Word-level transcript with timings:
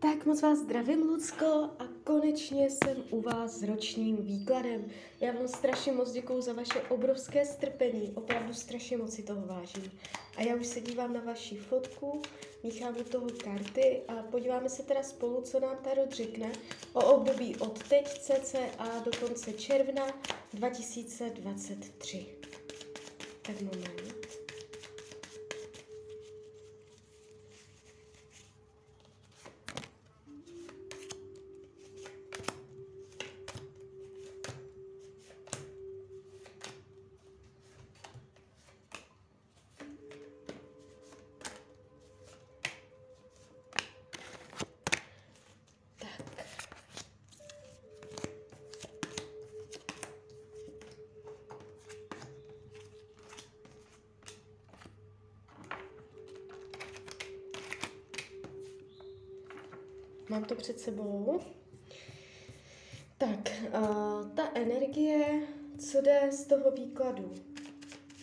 Tak 0.00 0.26
moc 0.26 0.42
vás 0.42 0.58
zdravím, 0.58 1.02
Lucko, 1.02 1.46
a 1.78 1.84
konečně 2.04 2.70
jsem 2.70 3.04
u 3.10 3.20
vás 3.20 3.52
s 3.52 3.62
ročním 3.62 4.16
výkladem. 4.16 4.84
Já 5.20 5.32
vám 5.32 5.48
strašně 5.48 5.92
moc 5.92 6.12
děkuju 6.12 6.40
za 6.40 6.52
vaše 6.52 6.80
obrovské 6.80 7.46
strpení, 7.46 8.12
opravdu 8.14 8.54
strašně 8.54 8.96
moc 8.96 9.14
si 9.14 9.22
toho 9.22 9.46
vážím. 9.46 9.92
A 10.36 10.42
já 10.42 10.54
už 10.54 10.66
se 10.66 10.80
dívám 10.80 11.12
na 11.12 11.20
vaši 11.20 11.56
fotku, 11.56 12.22
míchám 12.62 12.96
u 13.00 13.04
toho 13.04 13.26
karty 13.44 14.02
a 14.08 14.14
podíváme 14.14 14.68
se 14.68 14.82
teda 14.82 15.02
spolu, 15.02 15.42
co 15.42 15.60
nám 15.60 15.76
Tarot 15.76 16.12
řekne 16.12 16.52
o 16.92 17.14
období 17.14 17.56
od 17.56 17.88
teď 17.88 18.18
cca 18.18 18.58
do 19.04 19.10
konce 19.20 19.52
června 19.52 20.06
2023. 20.52 22.26
Tak 23.42 23.60
moment. 23.60 24.19
Mám 60.30 60.44
to 60.44 60.54
před 60.54 60.80
sebou. 60.80 61.40
Tak, 63.18 63.52
uh, 63.66 64.30
ta 64.34 64.50
energie, 64.54 65.42
co 65.78 66.00
jde 66.00 66.28
z 66.32 66.46
toho 66.46 66.70
výkladu, 66.70 67.34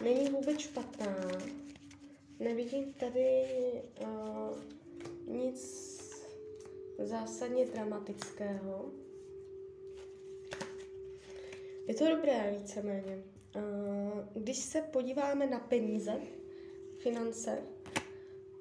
není 0.04 0.30
vůbec 0.30 0.60
špatná. 0.60 1.16
Nevidím 2.40 2.94
tady 2.94 3.46
uh, 4.02 4.58
nic 5.28 5.62
zásadně 7.00 7.66
dramatického. 7.66 8.92
Je 11.88 11.94
to 11.94 12.10
dobré 12.10 12.58
víceméně. 12.60 13.24
Uh, 13.56 14.44
když 14.44 14.58
se 14.58 14.82
podíváme 14.82 15.48
na 15.48 15.60
peníze, 15.60 16.22
finance, 16.98 17.62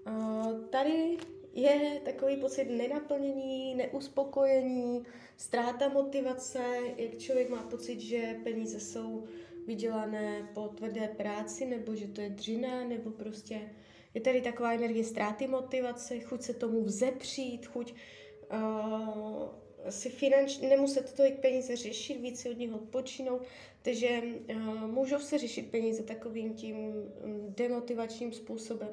uh, 0.06 0.64
tady 0.64 1.18
je 1.56 2.00
takový 2.04 2.36
pocit 2.36 2.64
nenaplnění, 2.64 3.74
neuspokojení, 3.74 5.04
ztráta 5.36 5.88
motivace, 5.88 6.64
jak 6.96 7.18
člověk 7.18 7.50
má 7.50 7.62
pocit, 7.62 8.00
že 8.00 8.36
peníze 8.44 8.80
jsou 8.80 9.24
vydělané 9.66 10.48
po 10.54 10.68
tvrdé 10.68 11.08
práci, 11.16 11.66
nebo 11.66 11.94
že 11.94 12.08
to 12.08 12.20
je 12.20 12.30
dřina, 12.30 12.84
nebo 12.84 13.10
prostě 13.10 13.60
je 14.14 14.20
tady 14.20 14.40
taková 14.40 14.72
energie 14.72 15.04
ztráty 15.04 15.46
motivace, 15.46 16.20
chuť 16.20 16.42
se 16.42 16.54
tomu 16.54 16.82
vzepřít, 16.82 17.66
chuť 17.66 17.94
uh, 18.52 19.48
si 19.90 20.10
finančně 20.10 20.68
nemuset 20.68 21.12
tolik 21.12 21.40
peníze 21.40 21.76
řešit, 21.76 22.20
víc 22.20 22.40
si 22.40 22.50
od 22.50 22.58
nich 22.58 22.74
odpočinou, 22.74 23.40
takže 23.82 24.22
uh, 24.54 24.86
můžou 24.86 25.18
se 25.18 25.38
řešit 25.38 25.70
peníze 25.70 26.02
takovým 26.02 26.54
tím 26.54 26.76
um, 26.76 27.54
demotivačním 27.56 28.32
způsobem. 28.32 28.90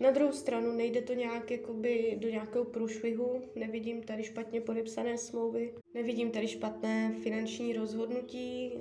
Na 0.00 0.10
druhou 0.10 0.32
stranu 0.32 0.72
nejde 0.72 1.02
to 1.02 1.14
nějak 1.14 1.50
jakoby 1.50 2.16
do 2.20 2.28
nějakého 2.28 2.64
průšvihu, 2.64 3.42
nevidím 3.54 4.02
tady 4.02 4.24
špatně 4.24 4.60
podepsané 4.60 5.18
smlouvy, 5.18 5.74
nevidím 5.94 6.30
tady 6.30 6.48
špatné 6.48 7.14
finanční 7.22 7.72
rozhodnutí, 7.72 8.72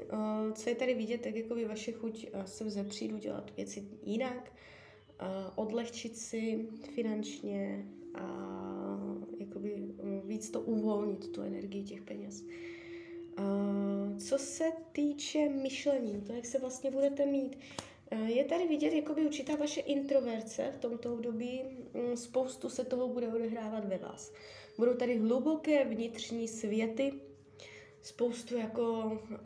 co 0.53 0.69
je 0.69 0.75
tady 0.75 0.94
vidět, 0.94 1.22
tak 1.22 1.35
jako 1.35 1.55
by 1.55 1.66
vaše 1.66 1.91
chuť 1.91 2.27
se 2.45 2.63
vzepřít, 2.63 3.12
udělat 3.12 3.51
věci 3.57 3.84
jinak, 4.03 4.51
odlehčit 5.56 6.17
si 6.17 6.67
finančně 6.95 7.85
a 8.13 8.25
jakoby 9.40 9.75
víc 10.25 10.50
to 10.50 10.61
uvolnit, 10.61 11.31
tu 11.31 11.41
energii 11.41 11.84
těch 11.84 12.01
peněz. 12.01 12.45
Co 14.17 14.38
se 14.38 14.66
týče 14.91 15.50
myšlení, 15.50 16.22
to, 16.22 16.34
jak 16.34 16.45
se 16.45 16.59
vlastně 16.59 16.91
budete 16.91 17.25
mít, 17.25 17.57
Eh, 17.57 17.94
je 18.11 18.45
tady 18.45 18.67
vidět 18.67 18.93
jakoby 18.93 19.25
určitá 19.25 19.55
vaše 19.55 19.81
introverce 19.81 20.71
v 20.75 20.77
tomto 20.77 21.13
období, 21.13 21.61
mm, 21.93 22.17
spoustu 22.17 22.69
se 22.69 22.85
toho 22.85 23.07
bude 23.07 23.27
odehrávat 23.27 23.85
ve 23.85 23.97
vás. 23.97 24.33
Budou 24.77 24.93
tady 24.93 25.17
hluboké 25.17 25.85
vnitřní 25.85 26.47
světy, 26.47 27.13
spoustu 28.01 28.57
jako 28.57 29.03
uh, 29.03 29.38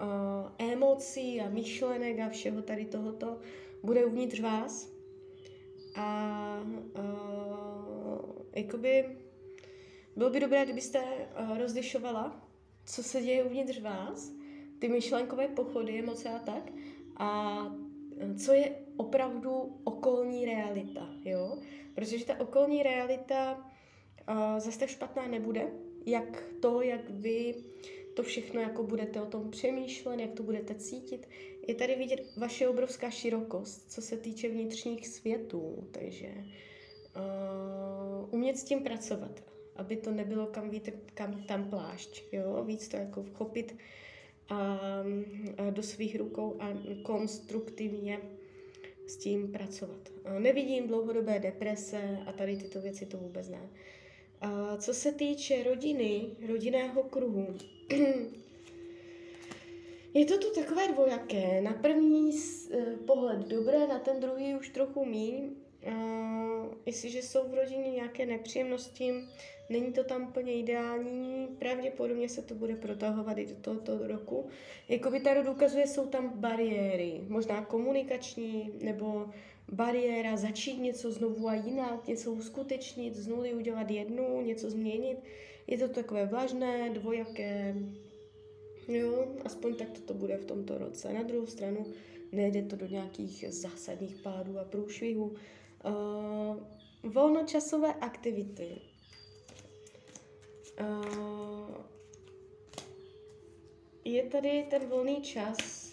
emocí 0.58 1.42
a 1.42 1.50
myšlenek 1.50 2.20
a 2.20 2.30
všeho 2.30 2.62
tady 2.62 2.86
tohoto 2.86 3.40
bude 3.84 4.06
uvnitř 4.06 4.40
vás. 4.40 4.90
A 5.96 6.64
uh, 6.98 8.32
jakoby 8.56 9.18
bylo 10.16 10.30
by 10.30 10.40
dobré, 10.40 10.64
kdybyste 10.64 11.00
uh, 11.00 11.58
rozlišovala, 11.58 12.50
co 12.86 13.04
se 13.04 13.22
děje 13.22 13.44
uvnitř 13.44 13.82
vás, 13.82 14.32
ty 14.80 14.88
myšlenkové 14.88 15.48
pochody, 15.48 16.00
emoce 16.00 16.30
a 16.30 16.40
tak, 16.40 16.72
a 17.18 17.62
co 18.38 18.54
je 18.54 18.72
opravdu 18.98 19.80
okolní 19.84 20.46
realita, 20.46 21.10
jo? 21.26 21.58
Protože 21.96 22.26
ta 22.26 22.40
okolní 22.40 22.84
realita 22.84 23.56
uh, 23.56 24.60
zase 24.60 24.80
tak 24.80 24.90
špatná 24.90 25.28
nebude, 25.28 25.72
jak 26.06 26.44
to, 26.62 26.82
jak 26.82 27.10
vy 27.10 27.56
to 28.14 28.24
všechno 28.24 28.62
jako 28.62 28.84
budete 28.84 29.22
o 29.22 29.26
tom 29.26 29.52
přemýšlet, 29.52 30.20
jak 30.20 30.32
to 30.34 30.44
budete 30.44 30.76
cítit. 30.76 31.28
Je 31.68 31.76
tady 31.76 31.96
vidět 31.96 32.34
vaše 32.38 32.68
obrovská 32.68 33.10
širokost, 33.10 33.92
co 33.92 34.02
se 34.02 34.18
týče 34.18 34.50
vnitřních 34.50 35.08
světů, 35.08 35.88
takže 35.92 36.28
uh, 36.38 38.34
umět 38.34 38.58
s 38.58 38.64
tím 38.64 38.84
pracovat, 38.84 39.44
aby 39.76 39.98
to 39.98 40.12
nebylo 40.12 40.48
kam 40.48 40.70
vítr, 40.70 40.92
kam 41.14 41.44
tam 41.44 41.70
plášť, 41.70 42.24
jo? 42.32 42.64
víc 42.64 42.88
to 42.88 42.98
jako 42.98 43.24
vchopit 43.24 43.72
a 43.72 43.80
do 45.70 45.84
svých 45.84 46.16
rukou 46.16 46.56
a 46.60 46.68
konstruktivně 47.04 48.20
s 49.08 49.18
tím 49.18 49.52
pracovat. 49.52 50.10
A 50.26 50.40
nevidím 50.40 50.88
dlouhodobé 50.88 51.40
deprese 51.40 52.20
a 52.26 52.32
tady 52.32 52.58
tyto 52.58 52.82
věci 52.82 53.06
to 53.06 53.18
vůbec 53.18 53.50
ne. 53.50 53.70
A 54.42 54.78
co 54.78 54.94
se 54.94 55.12
týče 55.12 55.64
rodiny, 55.64 56.26
rodinného 56.48 57.04
kruhu, 57.04 57.48
je 60.14 60.26
to 60.26 60.38
tu 60.38 60.62
takové 60.62 60.88
dvojaké. 60.88 61.62
Na 61.62 61.74
první 61.74 62.32
eh, 62.72 62.96
pohled 63.08 63.40
dobré, 63.40 63.88
na 63.88 64.00
ten 64.00 64.20
druhý 64.20 64.56
už 64.56 64.70
trochu 64.70 65.06
míň. 65.06 65.56
Jestliže 66.86 67.22
jsou 67.22 67.50
v 67.50 67.54
rodině 67.54 67.92
nějaké 67.92 68.26
nepříjemnosti, 68.26 69.14
není 69.70 69.94
to 69.94 70.04
tam 70.04 70.34
plně 70.34 70.54
ideální, 70.54 71.48
pravděpodobně 71.60 72.30
se 72.30 72.42
to 72.42 72.56
bude 72.56 72.76
protahovat 72.76 73.38
i 73.38 73.46
do 73.46 73.56
tohoto 73.56 74.08
roku. 74.08 74.48
Jakoby 74.90 75.20
Tarot 75.20 75.48
ukazuje, 75.48 75.88
jsou 75.88 76.06
tam 76.06 76.30
bariéry, 76.36 77.22
možná 77.28 77.66
komunikační, 77.66 78.72
nebo 78.82 79.30
bariéra 79.72 80.38
začít 80.38 80.82
něco 80.82 81.12
znovu 81.12 81.48
a 81.48 81.54
jinak, 81.54 82.08
něco 82.08 82.32
uskutečnit, 82.32 83.16
z 83.16 83.28
nuly 83.28 83.54
udělat 83.54 83.92
jednu, 83.92 84.42
něco 84.42 84.70
změnit. 84.70 85.18
Je 85.68 85.78
to 85.78 85.88
takové 85.88 86.26
vlažné, 86.26 86.90
dvojaké, 86.90 87.76
jo, 88.88 89.28
aspoň 89.46 89.76
tak 89.76 90.00
to 90.06 90.14
bude 90.14 90.38
v 90.38 90.46
tomto 90.46 90.78
roce. 90.78 91.14
Na 91.14 91.24
druhou 91.24 91.46
stranu 91.46 91.86
nejde 92.32 92.62
to 92.62 92.76
do 92.76 92.88
nějakých 92.88 93.46
zásadních 93.50 94.16
pádů 94.16 94.60
a 94.60 94.64
průšvihů. 94.64 95.36
Uh, 95.86 96.58
volnočasové 97.12 97.94
aktivity. 97.94 98.82
Uh, 100.80 101.76
je 104.06 104.24
tady 104.24 104.66
ten 104.70 104.86
volný 104.86 105.22
čas 105.22 105.90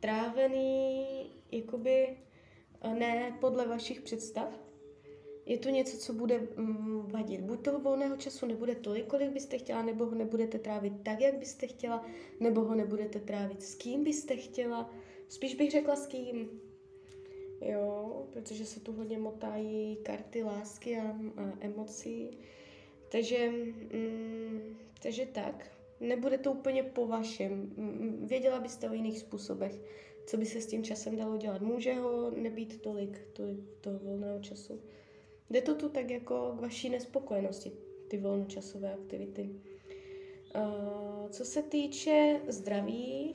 trávený 0.00 1.06
jakoby 1.52 2.16
eh, 2.80 2.94
ne 2.94 3.36
podle 3.40 3.66
vašich 3.66 4.00
představ. 4.00 4.48
Je 5.46 5.58
to 5.58 5.68
něco, 5.68 5.96
co 5.96 6.12
bude 6.12 6.48
mm, 6.56 7.10
vadit. 7.12 7.40
Buď 7.40 7.64
toho 7.64 7.80
volného 7.80 8.16
času 8.16 8.46
nebude 8.46 8.74
tolik, 8.74 9.06
kolik 9.06 9.30
byste 9.30 9.58
chtěla, 9.58 9.82
nebo 9.82 10.06
ho 10.06 10.14
nebudete 10.14 10.58
trávit 10.58 10.92
tak, 11.02 11.20
jak 11.20 11.38
byste 11.38 11.66
chtěla, 11.66 12.06
nebo 12.40 12.60
ho 12.60 12.74
nebudete 12.74 13.20
trávit 13.20 13.62
s 13.62 13.74
kým 13.74 14.04
byste 14.04 14.36
chtěla. 14.36 14.90
Spíš 15.28 15.54
bych 15.54 15.70
řekla 15.70 15.96
s 15.96 16.06
kým 16.06 16.60
jo, 17.60 18.26
protože 18.32 18.64
se 18.64 18.80
tu 18.80 18.92
hodně 18.92 19.18
motají 19.18 19.96
karty 19.96 20.42
lásky 20.42 20.98
a, 20.98 21.10
a 21.36 21.52
emocí. 21.60 22.38
Takže, 23.08 23.48
mm, 23.92 24.76
takže 25.02 25.26
tak. 25.26 25.70
Nebude 26.00 26.38
to 26.38 26.52
úplně 26.52 26.82
po 26.82 27.06
vašem. 27.06 27.72
Věděla 28.26 28.60
byste 28.60 28.90
o 28.90 28.94
jiných 28.94 29.18
způsobech, 29.18 29.80
co 30.26 30.36
by 30.36 30.46
se 30.46 30.60
s 30.60 30.66
tím 30.66 30.84
časem 30.84 31.16
dalo 31.16 31.36
dělat. 31.36 31.62
Může 31.62 31.94
ho 31.94 32.30
nebýt 32.30 32.82
tolik, 32.82 33.20
tolik 33.32 33.60
toho 33.80 33.98
volného 33.98 34.40
času. 34.40 34.80
Jde 35.50 35.62
to 35.62 35.74
tu 35.74 35.88
tak 35.88 36.10
jako 36.10 36.54
k 36.58 36.60
vaší 36.60 36.90
nespokojenosti. 36.90 37.72
ty 38.08 38.18
volnočasové 38.18 38.94
aktivity. 38.94 39.50
Uh, 40.54 41.28
co 41.30 41.44
se 41.44 41.62
týče 41.62 42.40
zdraví, 42.48 43.34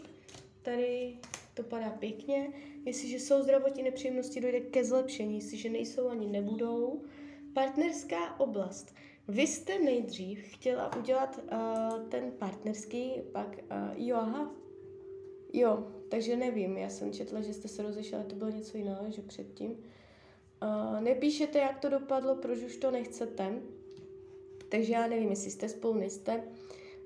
tady 0.61 1.17
to 1.53 1.63
padá 1.63 1.89
pěkně. 1.89 2.53
Jestliže 2.85 3.19
jsou 3.19 3.41
zdravotní 3.41 3.83
nepříjemnosti, 3.83 4.41
dojde 4.41 4.59
ke 4.59 4.83
zlepšení. 4.83 5.35
Jestliže 5.35 5.69
nejsou 5.69 6.09
ani 6.09 6.27
nebudou. 6.27 7.01
Partnerská 7.53 8.39
oblast. 8.39 8.95
Vy 9.27 9.47
jste 9.47 9.79
nejdřív 9.79 10.39
chtěla 10.53 10.95
udělat 10.97 11.39
uh, 11.43 12.09
ten 12.09 12.31
partnerský, 12.31 13.11
pak 13.31 13.47
uh, 13.47 14.05
jo, 14.07 14.17
aha, 14.17 14.55
jo, 15.53 15.87
takže 16.09 16.37
nevím, 16.37 16.77
já 16.77 16.89
jsem 16.89 17.13
četla, 17.13 17.41
že 17.41 17.53
jste 17.53 17.67
se 17.67 17.83
rozešli, 17.83 18.15
ale 18.15 18.25
to 18.25 18.35
bylo 18.35 18.49
něco 18.49 18.77
jiného, 18.77 19.11
že 19.11 19.21
předtím. 19.21 19.71
Uh, 19.71 21.01
nepíšete, 21.01 21.59
jak 21.59 21.79
to 21.79 21.89
dopadlo, 21.89 22.35
proč 22.35 22.59
už 22.59 22.77
to 22.77 22.91
nechcete, 22.91 23.61
takže 24.69 24.93
já 24.93 25.07
nevím, 25.07 25.29
jestli 25.29 25.51
jste 25.51 25.69
spolu, 25.69 25.93
nejste. 25.93 26.43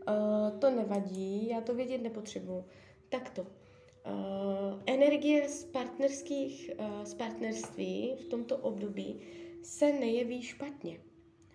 Uh, 0.08 0.60
to 0.60 0.72
nevadí, 0.72 1.48
já 1.48 1.62
to 1.62 1.76
vědět 1.76 2.02
nepotřebuju. 2.02 2.66
Takto. 3.10 3.48
Uh, 4.06 4.82
energie 4.86 5.50
z 5.50 5.64
partnerských, 5.64 6.72
uh, 6.80 7.04
z 7.04 7.14
partnerství 7.14 8.16
v 8.20 8.26
tomto 8.26 8.58
období 8.58 9.20
se 9.64 9.94
nejeví 9.94 10.42
špatně. 10.42 11.00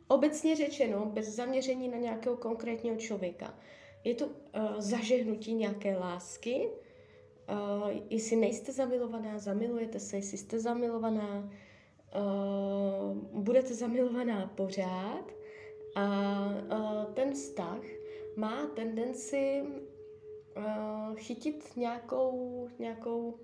Obecně 0.08 0.56
řečeno, 0.56 1.06
bez 1.06 1.28
zaměření 1.28 1.88
na 1.88 1.96
nějakého 1.96 2.36
konkrétního 2.36 2.96
člověka. 2.96 3.58
Je 4.04 4.14
to 4.14 4.26
uh, 4.26 4.32
zažehnutí 4.78 5.54
nějaké 5.54 5.96
lásky, 5.96 6.68
uh, 6.68 7.90
jestli 8.10 8.36
nejste 8.36 8.72
zamilovaná, 8.72 9.38
zamilujete 9.38 10.00
se, 10.00 10.16
jestli 10.16 10.38
jste 10.38 10.60
zamilovaná, 10.60 11.50
uh, 12.16 13.16
budete 13.42 13.74
zamilovaná 13.74 14.46
pořád 14.46 15.24
a 15.94 16.46
uh, 16.72 17.14
ten 17.14 17.32
vztah 17.32 17.80
má 18.36 18.66
tendenci 18.66 19.62
uh, 20.56 21.16
chytit 21.16 21.76
nějakou, 21.76 22.68
nějakou 22.78 23.38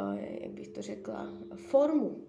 uh, 0.00 0.18
jak 0.40 0.50
bych 0.50 0.68
to 0.68 0.82
řekla, 0.82 1.32
formu, 1.56 2.24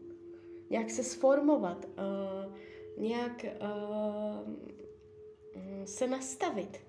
nějak 0.70 0.90
se 0.90 1.04
sformovat. 1.04 1.86
Uh, 1.86 2.54
nějak 2.98 3.46
uh, 3.62 4.54
se 5.86 6.08
nastavit, 6.08 6.80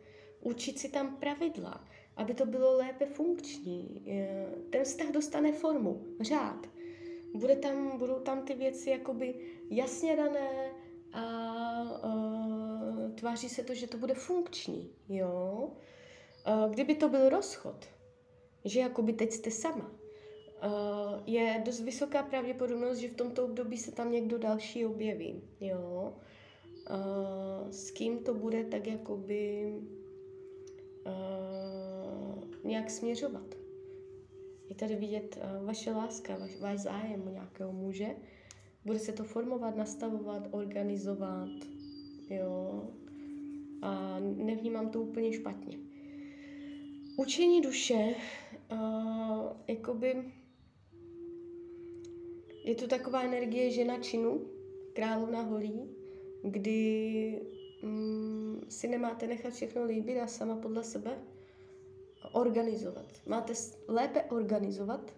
učit 0.40 0.78
si 0.78 0.88
tam 0.88 1.16
pravidla, 1.16 1.84
aby 2.16 2.34
to 2.34 2.46
bylo 2.46 2.76
lépe 2.76 3.06
funkční. 3.06 4.04
Ten 4.70 4.84
vztah 4.84 5.10
dostane 5.10 5.52
formu, 5.52 6.06
řád. 6.20 6.66
Bude 7.34 7.56
tam, 7.56 7.98
budou 7.98 8.20
tam 8.20 8.42
ty 8.42 8.54
věci 8.54 8.90
jakoby 8.90 9.34
jasně 9.70 10.16
dané 10.16 10.70
a 11.12 11.22
uh, 12.04 13.12
tváří 13.14 13.48
se 13.48 13.62
to, 13.62 13.74
že 13.74 13.86
to 13.86 13.98
bude 13.98 14.14
funkční. 14.14 14.90
Jo? 15.08 15.70
Uh, 16.46 16.70
kdyby 16.70 16.94
to 16.94 17.08
byl 17.08 17.28
rozchod, 17.28 17.86
že 18.64 18.80
jakoby 18.80 19.12
teď 19.12 19.32
jste 19.32 19.50
sama, 19.50 19.90
uh, 19.90 21.22
je 21.26 21.62
dost 21.66 21.80
vysoká 21.80 22.22
pravděpodobnost, 22.22 22.98
že 22.98 23.08
v 23.08 23.16
tomto 23.16 23.44
období 23.44 23.76
se 23.76 23.92
tam 23.92 24.12
někdo 24.12 24.38
další 24.38 24.86
objeví. 24.86 25.42
Jo? 25.60 26.14
Uh, 26.90 27.70
s 27.70 27.90
kým 27.90 28.18
to 28.18 28.34
bude 28.34 28.64
tak 28.64 28.86
jakoby 28.86 29.74
nějak 32.64 32.90
směřovat. 32.90 33.54
Je 34.68 34.76
tady 34.76 34.96
vidět 34.96 35.38
vaše 35.64 35.92
láska, 35.92 36.36
vaš, 36.36 36.60
váš 36.60 36.78
zájem 36.78 37.22
o 37.26 37.30
nějakého 37.30 37.72
muže. 37.72 38.16
Bude 38.84 38.98
se 38.98 39.12
to 39.12 39.24
formovat, 39.24 39.76
nastavovat, 39.76 40.48
organizovat. 40.50 41.48
Jo? 42.30 42.88
A 43.82 44.20
nevnímám 44.20 44.88
to 44.88 45.02
úplně 45.02 45.32
špatně. 45.32 45.78
Učení 47.18 47.60
duše, 47.60 48.14
uh, 48.72 49.52
jakoby 49.68 50.32
je 52.64 52.74
to 52.74 52.88
taková 52.88 53.22
energie 53.22 53.70
žena 53.70 53.98
činu, 53.98 54.50
královna 54.92 55.42
holí, 55.42 55.96
kdy 56.42 57.40
mm, 57.82 58.60
si 58.68 58.88
nemáte 58.88 59.26
nechat 59.26 59.52
všechno 59.52 59.84
líbit 59.84 60.20
a 60.20 60.26
sama 60.26 60.56
podle 60.56 60.84
sebe 60.84 61.18
organizovat. 62.32 63.06
Máte 63.26 63.52
lépe 63.88 64.22
organizovat 64.22 65.14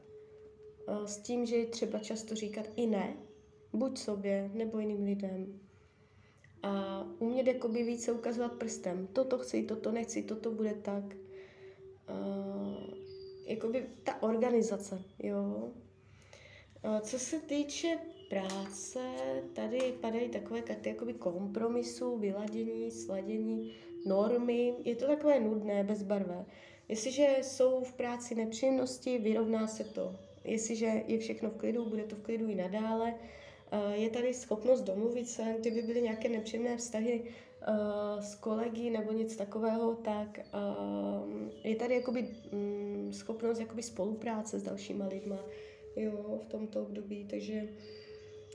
uh, 0.88 1.05
s 1.05 1.19
tím, 1.19 1.46
že 1.46 1.56
je 1.56 1.67
třeba 1.67 1.99
často 1.99 2.35
říkat 2.35 2.67
i 2.76 2.87
ne, 2.87 3.17
buď 3.73 3.99
sobě 3.99 4.50
nebo 4.55 4.79
jiným 4.79 5.05
lidem. 5.05 5.61
A 6.62 7.03
umět 7.19 7.46
jakoby 7.46 7.82
více 7.82 8.12
ukazovat 8.12 8.53
prstem. 8.53 9.08
Toto 9.12 9.38
chci, 9.38 9.62
toto 9.62 9.93
nechci, 9.93 10.23
toto 10.23 10.50
bude 10.50 10.75
tak. 10.75 11.05
Uh, 12.10 12.76
jakoby 13.44 13.86
ta 14.04 14.22
organizace, 14.22 15.02
jo. 15.18 15.70
Co 17.00 17.18
se 17.18 17.40
týče 17.40 17.98
práce, 18.28 19.00
tady 19.52 19.78
padají 20.00 20.28
takové 20.28 20.62
karty 20.62 20.88
jakoby 20.88 21.14
kompromisu, 21.14 22.16
vyladění, 22.18 22.90
sladění, 22.90 23.72
normy. 24.06 24.74
Je 24.84 24.96
to 24.96 25.06
takové 25.06 25.40
nudné, 25.40 25.84
bezbarvé. 25.84 26.46
Jestliže 26.88 27.36
jsou 27.42 27.84
v 27.84 27.92
práci 27.92 28.34
nepříjemnosti, 28.34 29.18
vyrovná 29.18 29.66
se 29.66 29.84
to. 29.84 30.16
Jestliže 30.44 31.02
je 31.06 31.18
všechno 31.18 31.50
v 31.50 31.56
klidu, 31.56 31.84
bude 31.84 32.04
to 32.04 32.16
v 32.16 32.22
klidu 32.22 32.48
i 32.48 32.54
nadále. 32.54 33.14
Je 33.92 34.10
tady 34.10 34.34
schopnost 34.34 34.80
domluvit 34.80 35.28
se, 35.28 35.54
kdyby 35.58 35.82
byly 35.82 36.02
nějaké 36.02 36.28
nepříjemné 36.28 36.76
vztahy 36.76 37.22
s 38.20 38.34
kolegy 38.34 38.90
nebo 38.90 39.12
nic 39.12 39.36
takového, 39.36 39.94
tak 39.94 40.38
je 41.64 41.76
tady 41.76 41.94
jakoby 41.94 42.28
mm, 42.52 43.12
schopnost 43.12 43.60
jakoby 43.60 43.82
spolupráce 43.82 44.58
s 44.58 44.62
dalšíma 44.62 45.06
lidma 45.06 45.38
jo, 45.96 46.40
v 46.42 46.46
tomto 46.46 46.82
období, 46.82 47.24
takže 47.24 47.68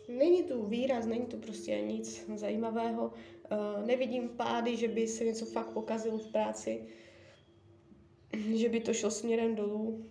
není 0.08 0.44
tu 0.44 0.66
výraz, 0.66 1.06
není 1.06 1.26
tu 1.26 1.38
prostě 1.38 1.82
nic 1.82 2.26
zajímavého. 2.36 3.14
Uh, 3.52 3.86
nevidím 3.86 4.30
pády, 4.30 4.78
že 4.78 4.88
by 4.88 5.08
se 5.08 5.26
něco 5.26 5.46
fakt 5.46 5.70
pokazilo 5.70 6.18
v 6.18 6.28
práci, 6.28 6.82
že 8.56 8.70
by 8.70 8.80
to 8.80 8.94
šlo 8.94 9.12
směrem 9.12 9.56
dolů, 9.56 10.06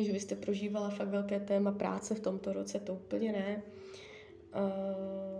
že 0.00 0.12
byste 0.12 0.34
prožívala 0.36 0.90
fakt 0.90 1.08
velké 1.08 1.40
téma 1.40 1.72
práce 1.72 2.14
v 2.14 2.20
tomto 2.20 2.52
roce, 2.52 2.80
to 2.80 2.94
úplně 2.94 3.32
ne. 3.32 3.62
Uh, 4.54 5.31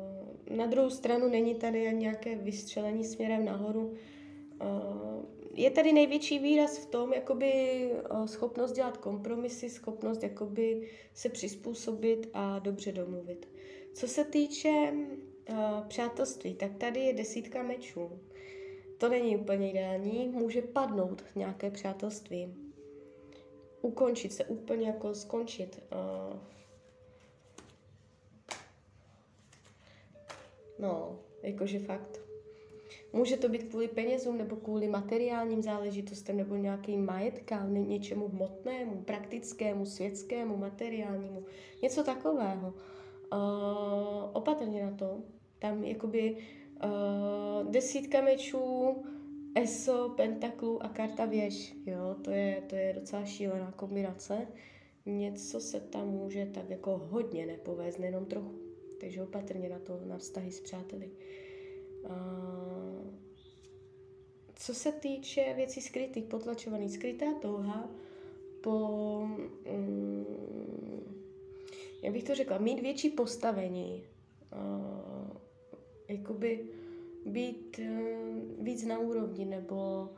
na 0.50 0.66
druhou 0.66 0.90
stranu 0.90 1.28
není 1.28 1.54
tady 1.54 1.94
nějaké 1.94 2.36
vystřelení 2.36 3.04
směrem 3.04 3.44
nahoru. 3.44 3.86
Uh, 3.86 5.24
je 5.54 5.70
tady 5.70 5.92
největší 5.92 6.38
výraz 6.38 6.78
v 6.78 6.86
tom, 6.86 7.12
jakoby 7.12 7.52
eh, 7.52 8.28
schopnost 8.28 8.72
dělat 8.72 8.96
kompromisy, 8.96 9.70
schopnost 9.70 10.22
jakoby 10.22 10.88
se 11.14 11.28
přizpůsobit 11.28 12.28
a 12.34 12.58
dobře 12.58 12.92
domluvit. 12.92 13.48
Co 13.94 14.08
se 14.08 14.24
týče 14.24 14.92
uh, 14.92 15.56
přátelství, 15.88 16.54
tak 16.54 16.74
tady 16.74 17.00
je 17.00 17.12
desítka 17.12 17.62
mečů. 17.62 18.10
To 18.98 19.08
není 19.08 19.36
úplně 19.36 19.70
ideální, 19.70 20.28
může 20.28 20.62
padnout 20.62 21.24
nějaké 21.34 21.70
přátelství. 21.70 22.54
Ukončit 23.82 24.32
se, 24.32 24.44
úplně 24.44 24.86
jako 24.86 25.14
skončit. 25.14 25.80
No, 30.82 31.18
jakože 31.42 31.78
fakt 31.78 32.20
Může 33.12 33.36
to 33.36 33.48
být 33.48 33.62
kvůli 33.62 33.88
penězům 33.88 34.38
nebo 34.38 34.56
kvůli 34.56 34.88
materiálním 34.88 35.62
záležitostem 35.62 36.36
nebo 36.36 36.56
nějakým 36.56 37.04
majetkám, 37.04 37.74
něčemu 37.88 38.28
hmotnému, 38.28 39.02
praktickému, 39.02 39.86
světskému, 39.86 40.56
materiálnímu, 40.56 41.44
něco 41.82 42.04
takového. 42.04 42.68
Uh, 42.68 43.38
opatrně 44.32 44.84
na 44.84 44.96
to. 44.96 45.20
Tam 45.58 45.84
jakoby 45.84 46.36
uh, 46.84 47.70
desítka 47.70 48.20
mečů, 48.20 48.96
ESO, 49.54 50.08
pentaklu 50.16 50.82
a 50.82 50.88
karta 50.88 51.24
věž. 51.24 51.74
Jo, 51.86 52.16
to 52.24 52.30
je, 52.30 52.62
to 52.66 52.74
je 52.74 52.92
docela 52.92 53.24
šílená 53.24 53.72
kombinace. 53.72 54.46
Něco 55.06 55.60
se 55.60 55.80
tam 55.80 56.08
může 56.08 56.46
tak 56.46 56.70
jako 56.70 56.98
hodně 57.10 57.46
nepovést, 57.46 57.98
nejenom 57.98 58.26
trochu. 58.26 58.71
Takže 59.02 59.22
opatrně 59.22 59.68
na 59.68 59.78
to, 59.78 60.00
na 60.04 60.18
vztahy 60.18 60.52
s 60.52 60.60
přáteli. 60.60 61.10
Co 64.54 64.74
se 64.74 64.92
týče 64.92 65.54
věcí 65.56 65.80
skrytých, 65.80 66.24
potlačovaných, 66.24 66.92
skrytá 66.92 67.26
touha 67.34 67.90
po, 68.60 68.78
um, 69.74 70.26
jak 72.02 72.12
bych 72.12 72.24
to 72.24 72.34
řekla, 72.34 72.58
mít 72.58 72.82
větší 72.82 73.10
postavení, 73.10 74.04
uh, 74.52 75.36
jakoby 76.08 76.66
být 77.26 77.78
uh, 77.78 78.64
víc 78.64 78.84
na 78.84 78.98
úrovni, 78.98 79.44
nebo 79.44 80.08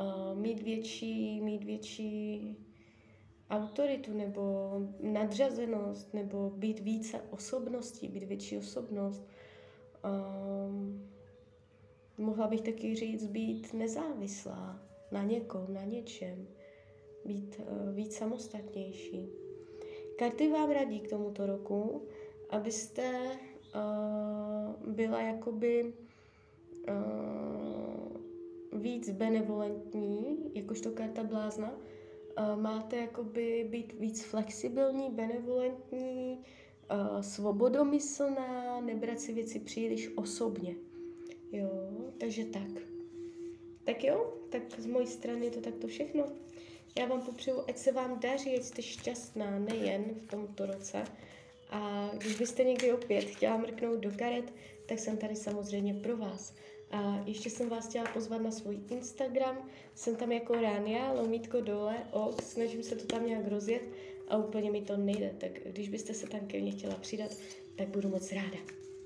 uh, 0.00 0.38
mít 0.38 0.62
větší, 0.62 1.40
mít 1.40 1.64
větší 1.64 2.56
autoritu, 3.50 4.14
nebo 4.14 4.72
nadřazenost, 5.00 6.14
nebo 6.14 6.50
být 6.50 6.80
více 6.80 7.20
osobností, 7.30 8.08
být 8.08 8.22
větší 8.22 8.58
osobnost. 8.58 9.26
Um, 10.04 11.10
mohla 12.18 12.46
bych 12.46 12.60
taky 12.60 12.94
říct 12.94 13.26
být 13.26 13.74
nezávislá 13.74 14.82
na 15.12 15.22
někom, 15.22 15.66
na 15.74 15.84
něčem, 15.84 16.46
být 17.24 17.60
uh, 17.60 17.94
víc 17.94 18.16
samostatnější. 18.16 19.28
Karty 20.18 20.48
vám 20.52 20.70
radí 20.70 21.00
k 21.00 21.10
tomuto 21.10 21.46
roku, 21.46 22.02
abyste 22.50 23.30
uh, 23.74 24.92
byla 24.92 25.20
jakoby 25.22 25.94
uh, 26.88 28.80
víc 28.80 29.10
benevolentní, 29.10 30.50
jakožto 30.54 30.90
karta 30.90 31.24
blázna. 31.24 31.78
Máte 32.56 32.96
jakoby 32.96 33.66
být 33.70 33.92
víc 33.92 34.24
flexibilní, 34.24 35.10
benevolentní, 35.10 36.44
svobodomyslná, 37.20 38.80
nebrat 38.80 39.20
si 39.20 39.32
věci 39.32 39.60
příliš 39.60 40.10
osobně. 40.16 40.74
Jo, 41.52 41.70
takže 42.20 42.44
tak. 42.44 42.82
Tak 43.84 44.04
jo, 44.04 44.34
tak 44.48 44.62
z 44.80 44.86
mojí 44.86 45.06
strany 45.06 45.44
je 45.44 45.50
to 45.50 45.60
takto 45.60 45.86
všechno. 45.86 46.24
Já 46.98 47.06
vám 47.06 47.22
popřeju, 47.22 47.64
ať 47.68 47.78
se 47.78 47.92
vám 47.92 48.20
daří, 48.20 48.56
ať 48.56 48.62
jste 48.62 48.82
šťastná 48.82 49.58
nejen 49.58 50.04
v 50.14 50.26
tomto 50.26 50.66
roce. 50.66 51.04
A 51.70 52.10
když 52.18 52.38
byste 52.38 52.64
někdy 52.64 52.92
opět 52.92 53.24
chtěla 53.24 53.56
mrknout 53.56 54.00
do 54.00 54.10
karet, 54.18 54.52
tak 54.86 54.98
jsem 54.98 55.16
tady 55.16 55.36
samozřejmě 55.36 55.94
pro 55.94 56.16
vás. 56.16 56.54
A 56.90 57.22
ještě 57.26 57.50
jsem 57.50 57.68
vás 57.68 57.88
chtěla 57.88 58.06
pozvat 58.12 58.42
na 58.42 58.50
svůj 58.50 58.80
Instagram, 58.90 59.70
jsem 59.94 60.16
tam 60.16 60.32
jako 60.32 60.54
Ránia, 60.54 61.12
lomítko 61.12 61.60
dole, 61.60 61.96
o, 62.12 62.32
snažím 62.42 62.82
se 62.82 62.96
to 62.96 63.06
tam 63.06 63.26
nějak 63.26 63.46
rozjet 63.48 63.82
a 64.28 64.36
úplně 64.36 64.70
mi 64.70 64.82
to 64.82 64.96
nejde, 64.96 65.34
tak 65.38 65.50
když 65.64 65.88
byste 65.88 66.14
se 66.14 66.26
tam 66.26 66.40
ke 66.40 66.60
mně 66.60 66.70
chtěla 66.70 66.94
přidat, 66.94 67.30
tak 67.76 67.88
budu 67.88 68.08
moc 68.08 68.32
ráda. 68.32 68.58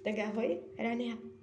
Tak 0.05 0.19
ahoj, 0.19 0.59
Ránia. 0.79 1.42